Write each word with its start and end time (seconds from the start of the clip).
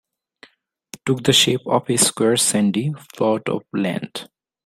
Took 1.05 1.21
the 1.25 1.31
shape 1.31 1.61
of 1.67 1.87
a 1.87 1.95
square 1.95 2.35
sandy 2.35 2.91
plot 3.13 3.47
of 3.47 3.65
land. 3.71 4.27